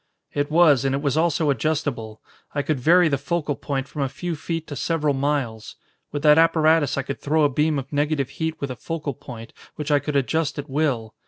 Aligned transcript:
"It 0.33 0.49
was, 0.49 0.83
and 0.83 0.95
it 0.95 1.01
was 1.03 1.15
also 1.15 1.51
adjustable. 1.51 2.21
I 2.55 2.63
could 2.63 2.79
vary 2.79 3.07
the 3.07 3.19
focal 3.19 3.55
point 3.55 3.87
from 3.87 4.01
a 4.01 4.09
few 4.09 4.35
feet 4.35 4.65
to 4.65 4.75
several 4.75 5.13
miles. 5.13 5.75
With 6.11 6.23
that 6.23 6.39
apparatus 6.39 6.97
I 6.97 7.03
could 7.03 7.19
throw 7.21 7.43
a 7.43 7.49
beam 7.49 7.77
of 7.77 7.93
negative 7.93 8.29
heat 8.31 8.59
with 8.59 8.71
a 8.71 8.75
focal 8.75 9.13
point 9.13 9.53
which 9.75 9.91
I 9.91 9.99
could 9.99 10.15
adjust 10.15 10.57
at 10.57 10.67
will. 10.67 11.13